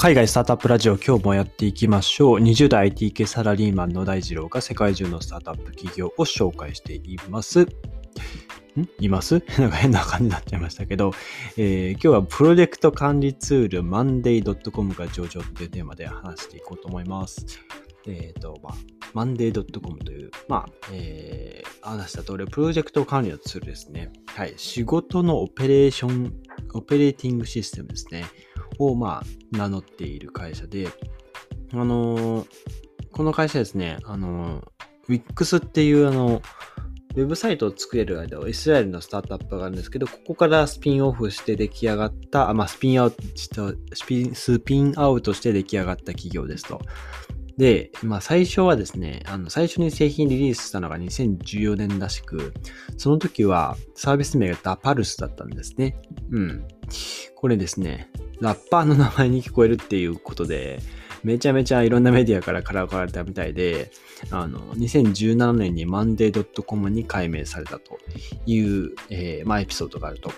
[0.00, 2.38] 海外スタートアップラジオ今日もやっていきましょう。
[2.38, 7.62] 20代 IT 系サラリーマンの大二郎が世界中のスタートアップ企業を紹介しています。
[7.62, 7.66] ん？
[9.00, 9.42] います？
[9.58, 11.10] なんか変な感じになっちゃいましたけど、
[11.56, 17.44] えー、今日はプロジェクト管理ツール monday.com が上場というテーマで話していこうと思います。
[18.06, 18.74] えっ、ー、と、まあ、
[19.20, 24.12] monday.com という、まあ、えー、話した通り、プロジェクト管理のツールですね。
[24.26, 24.54] はい。
[24.56, 26.32] 仕事のオペレーション、
[26.74, 28.26] オペレーティングシステムですね。
[28.78, 30.88] を、まあ、名乗っている会社で、
[31.72, 32.46] あのー、
[33.12, 36.42] この会社ですね、あのー、Wix っていうあの、
[37.14, 43.22] ウェブサイトを作れる間はイスラエルのスタートアップがあるんですけど、ここからスピンオフして出来上がった、あまあ、スピンアウト
[43.94, 46.80] スピン、スピンアウトして出来上がった企業ですと。
[47.56, 52.54] で、まあ最初はですね、あの最初に製品リリースしたのが2014年らしく、
[52.96, 56.00] その時はサービス名がダパルスだったんですね。
[56.30, 56.68] うん。
[57.34, 58.10] これですね、
[58.40, 60.80] ラッパーの名前に聞こえるっていうことで、
[61.24, 63.90] めちゃめちゃいろんなメディアからからかわれたみたいで、
[64.30, 67.98] あの、2017年に monday.com に改名されたと
[68.46, 70.32] いう、えー、まあエピソードがあると。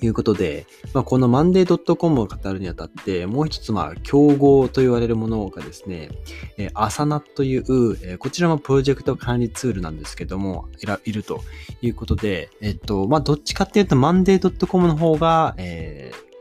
[0.00, 6.10] いうことで、まあ、この monday.com を語るにあたって、もう一つ、まあ、競合と言われるものがですね、
[6.56, 7.62] えー、アサナという、
[8.02, 10.68] えー、こちらもプロジェクト管理ツールなんですけども、
[11.04, 11.42] いると
[11.82, 16.31] いうことで、えっと、まあ、どっちかっていうと monday.com の方が、えー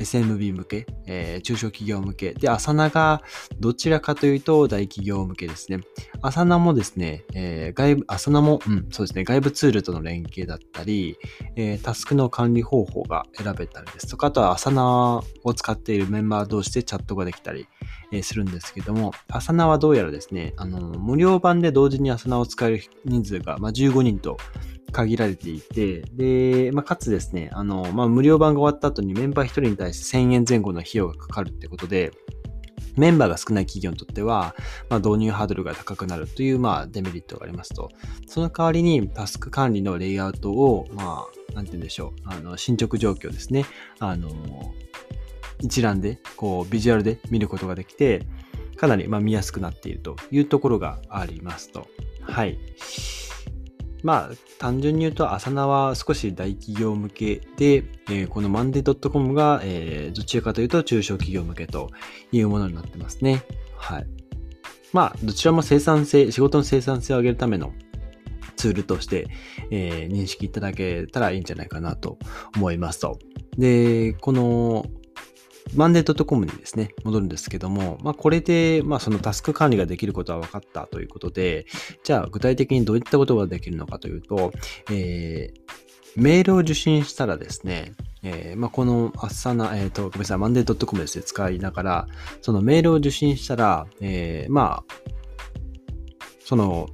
[0.00, 2.32] SMB 向け、えー、中小企業向け。
[2.32, 3.22] で、アサナが
[3.58, 5.80] どちらかというと大企業向けですね。
[6.22, 11.18] アサナもですね、えー、外部、アサナも、うん、そうですね、外部ツールとの連携だったり、
[11.56, 17.68] えー、タスクの管理方法が選べたりですとか、あとはアサナを使っているメンバー同士でチャットができたり、
[18.12, 24.38] え、するんですけども、アサナはどうやらですね、あの、無料版で同時にアサナを使える人数が、まあ、15人と、
[24.90, 32.12] 限られていて、で、まあ、かつですね、あの、まあ、無料版が終わった後にメンバー1人に対して1000円前後の費用がかかるってことで、
[32.96, 34.54] メンバーが少ない企業にとっては、
[34.88, 37.90] まあ、導入ハードルが高くなるという、まあ、デメリットがありますと。
[38.26, 43.64] その代わりに、タスク管理のレイアウトを、まあ、なんて言うんでしょう、あの、進捗状況ですね。
[43.98, 44.30] あの、
[45.60, 48.26] 一覧で、こう、ビジュアルで見ることができて、
[48.76, 51.86] かなり、ま、見やすくなっているというところがありますと。
[52.22, 52.58] はい。
[54.02, 61.90] まあ、単純に言うと、アサナは少し大企業向けで、えー、この monday.com が、えー、どちらかというと中小企業向けと
[62.32, 63.42] いうものになってますね。
[63.76, 64.06] はい。
[64.92, 67.72] まあ、どちらも生産性、仕事の生産性を上げるための
[68.56, 69.28] ツールとして、
[69.70, 72.18] えー、認識いただけたらいいんじゃないかなと
[72.56, 73.18] 思いますと。
[73.56, 74.86] で、この
[75.74, 81.66] マンデートコムにですね、戻るんですけども、まあ、これで、まあ、そのタスク管理ができることは分かったということで、
[82.02, 84.52] じゃあ、具体的にどういったことができるのかというと、
[84.90, 85.60] えー、
[86.16, 92.06] メールを受信したらですね、えー、まあ、このアッサナ、えっ、ー、と、ごめんなさい、マンデー .com ですね、使いながら、
[92.42, 94.94] そのメールを受信したら、えー、まあ、
[96.40, 96.88] その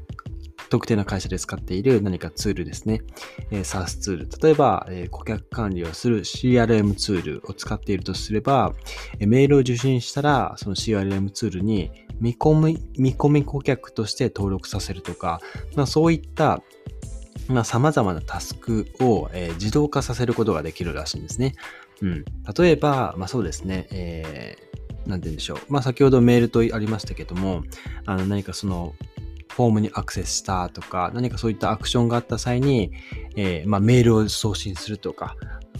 [0.69, 3.03] 特定の会社で使っている何かツールですね。
[3.50, 4.28] えー、SaaS ツール。
[4.43, 8.75] 例えば、えー、顧客管理をする CRM ツールを使っているとすれば、
[9.19, 11.91] えー、メールを受信したら、その CRM ツールに
[12.21, 15.41] 見込み、見込み顧客として登録させるとか、
[15.75, 16.62] まあ、そういった
[17.49, 21.55] まあ、様々なタスクを、えー、自動化させることができるらしいんですね。
[22.03, 22.25] うん。
[22.59, 25.59] 例えば、まあそうですね、えー、なんて言うんでしょう。
[25.69, 27.62] まあ先ほどメールとありましたけども、
[28.05, 28.94] あの何かその
[29.56, 32.93] フォームにアクセスしたとか、何かそういったアクションがあった際に、
[33.37, 35.34] えー、まあ、メールを送信するとか、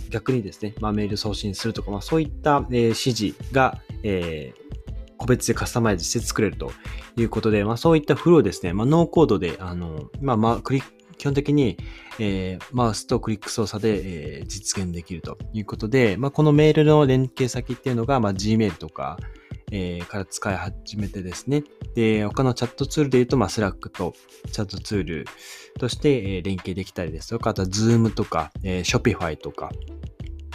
[0.09, 4.55] 逆にですね、まあ、メール送信するとか、まあ、そういった、え、指示が、え、
[5.19, 6.73] 個別でカスタマイズして作れると
[7.19, 11.77] いうことで、まあ、そういったフローですね、まあ、ノーコードで、あの、まあ、まあ、クリック、基本的に、
[12.19, 19.19] えー、マウスとクリック操作で、えー、実現できるということで、まあ、このメールの連携先っていうのが、まあ、Gmail とか、
[19.73, 21.65] えー、から使い始めてですね。
[21.95, 24.15] で、他のチャットツールで言うと、まあ、Slack と
[24.53, 25.25] チャットツール
[25.79, 29.71] として、え、連携できたりですとか、あとは Zoom とか、えー、Shopify とか、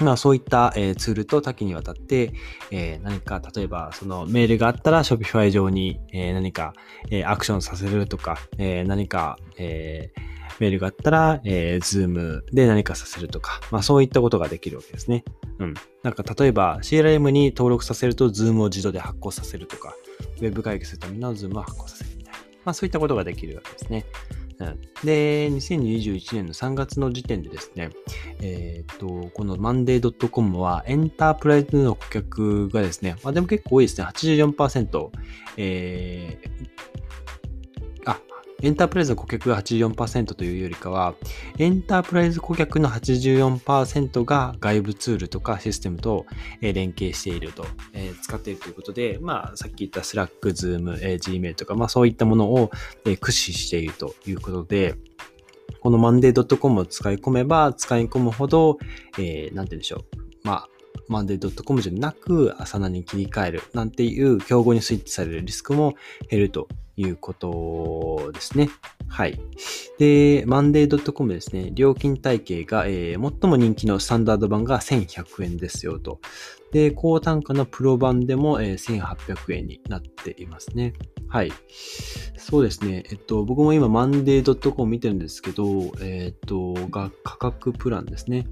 [0.02, 2.34] まあそういった、え、ツールと多岐にわたって、
[2.72, 6.74] え、何か例えばそのメールがあったら Shopify 上に、え、何か、
[7.10, 15.24] え、アクションさせるとか、え、何か、えー、メールがあったら、えー、Zoom で何かさせるとか、まあそういったことができるわけですね。
[15.60, 15.74] うん。
[16.04, 19.96] なんか例えば CRM に登録させると Zoom を自動で発行させるとか、
[20.42, 22.40] Web 会議するための Zoom を発行させるみたいな。
[22.66, 24.06] まあそういったことができるわけですね。
[24.60, 27.90] うん、で、2021年の3月の時点でですね、
[28.42, 35.10] えっ、と、この monday.com はエンタープライズの顧客がですね、まあでも結構多いですね、84%、
[35.58, 36.91] えー、
[38.62, 41.16] エンタープライズの顧客が84%というよりかは、
[41.58, 46.26] エンタープライズ顧客の84%が外部ツールとかシステムと
[46.62, 52.72] 連携していると、え使っているということで、まあ、さっき言った Slack、Zoom、Gmail とか、まあそういったものを
[53.04, 54.96] 駆使しているということで、
[55.80, 58.78] この monday.com を使い込めば使い込むほど、
[59.18, 60.04] えー、なんて言うんでしょう。
[60.44, 60.70] まあ、
[61.10, 65.96] monday.com じゃなく、朝ナに切り替えるなんていう競合にスイッチされるリスクも
[66.30, 66.68] 減ると
[66.98, 68.70] いうことですね。
[69.08, 69.40] はい。
[69.98, 76.20] で、monday.com ですね、料金体系が、えー、最も人気のスタンダード版が1100円ですよと。
[76.72, 80.94] で、高単価のプロ版でも、えー、1800円になっていますね。
[81.28, 81.52] はい。
[82.38, 83.04] そうですね。
[83.10, 88.48] えっと、僕も今 monday.com 見てるんですけど、えっと、が価格プランですね。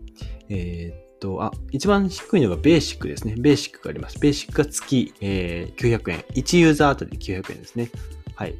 [0.49, 3.35] えー、と、あ、一番低いのがベーシックですね。
[3.37, 4.19] ベーシックがあります。
[4.19, 6.19] ベーシックが月、えー、900円。
[6.33, 7.89] 1ユーザーあたり900円ですね。
[8.35, 8.55] はい。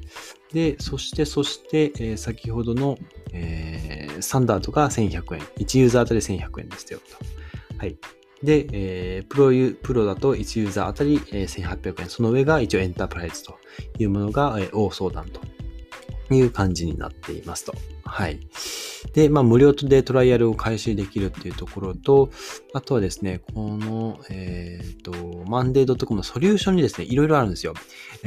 [0.54, 2.98] で、そして、そして、えー、先ほどの、
[3.32, 5.42] えー、サンダードが1100円。
[5.58, 7.00] 1ユーザーあたり1100円ですよ。
[7.00, 7.78] と。
[7.78, 7.98] はい。
[8.44, 12.10] で、えー、プロユ、プロだと1ユーザーあたり、えー、1800円。
[12.10, 13.58] その上が一応エンタープライズと
[13.98, 15.42] いうものが、えー、大相談と
[16.36, 17.74] いう感じになっていますと。
[18.06, 18.40] はい。
[19.14, 22.30] で、まあ、無料でトライアルを開始できるっていうところと、
[22.74, 27.74] あとはですね、この、えっ、ー、と、monday.com のソリューションにですね、いろいろあるんですよ。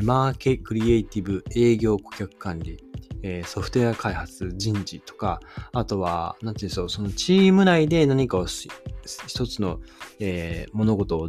[0.03, 2.79] マーケ、クリエイティブ、営業、顧客管理、
[3.23, 5.41] えー、ソフトウェア開発、人事とか、
[5.73, 9.81] あとは、なんていうんでしょう、そのチーム内で何かを一つの、
[10.21, 11.29] えー、物事を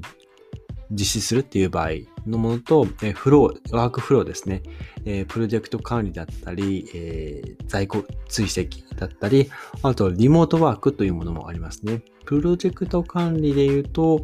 [0.93, 1.89] 実施するっていう場合
[2.25, 4.61] のものと、え、フロー、ワークフローですね。
[5.05, 9.49] え、プロジェクト管理だったり、え、在庫追跡だったり、
[9.81, 12.01] あとリモートワークというものもありますね。
[12.25, 14.21] プロジェクト管理で言うと、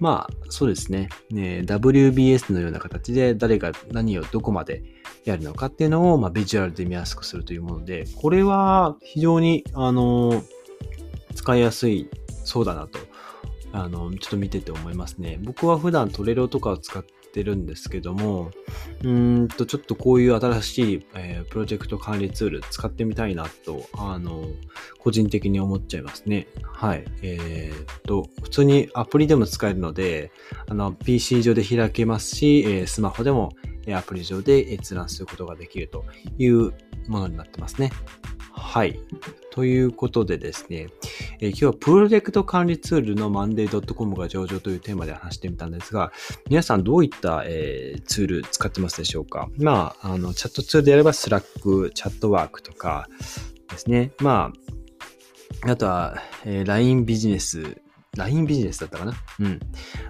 [0.00, 1.08] まあ、そうですね。
[1.30, 4.82] ね WBS のような形で誰が何をどこまで
[5.24, 10.42] やるのかっていうのを、まあ、ビジュアルで見やすくするというもので、これは非常に、あの、
[11.34, 12.08] 使いやすい
[12.44, 12.98] そうだなと
[13.72, 15.38] あの、ちょっと見てて思いますね。
[15.42, 18.50] 僕は普段トレロとかを使ってるんですけども、
[19.02, 24.44] うんと、ちょっとこういう新しい、えー、プロジェクト管理ツール使ってみたいなと、あの、
[24.98, 26.46] 個人的に思っちゃいますね。
[26.62, 27.04] はい。
[27.22, 30.30] えー、っと、普通にアプリでも使えるので、
[30.68, 33.52] あの、PC 上で開けますし、えー、スマホでも
[33.94, 36.04] アプリ上で閲覧することができると
[36.38, 36.72] いう
[37.08, 37.90] ものになってますね。
[38.54, 38.98] はい。
[39.50, 40.88] ということでですね、
[41.40, 46.10] えー、今日はプロジェクト管理ツールの monday.com が上場というテーマで話してみたんですが、
[46.48, 49.50] 皆さんどういった、えー、ツール使ってますでしょうか？
[49.58, 53.08] まあ、あの、チャットツールであれば Slack、チャットワークとか
[53.70, 54.12] ですね。
[54.20, 54.52] ま
[55.64, 57.81] あ、あとは、えー、LINE ビジネス
[58.16, 59.14] LINE ビジネスだったかな？
[59.40, 59.60] うん。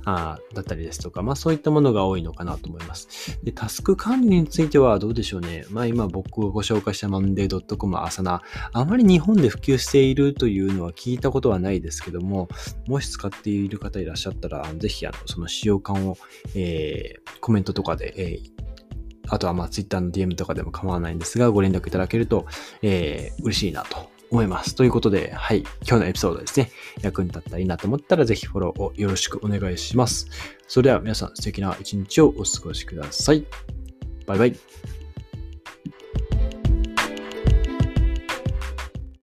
[0.05, 3.39] ああだったりですとか、まあそういったものが多いのかなと思います。
[3.45, 5.65] で、タスク管理についてはどうでしょうね。
[5.71, 12.49] まあ今僕がご紹介した monday.com アサナ、あまり日本で普及しているというのは聞いたことはないですけども、
[12.89, 16.17] もし使っている方いらっしゃったら、ぜひあのその使用感を、
[16.57, 18.63] えー、コメントとかで、えー
[19.29, 22.45] あとはまあ Twitter の DM とかでも構わないんですが、ご連絡いただけると、
[22.83, 24.75] えー、嬉しいなと思います。
[24.75, 26.71] ということで、はい、今日のエピソードですね、
[27.03, 30.27] 役に立ったらいいなと思ったら、ぜひフォローをよろしくお願いします。
[30.67, 33.45] それでは皆さん素敵な一日をお過ごしください。
[34.27, 35.02] バイバイ。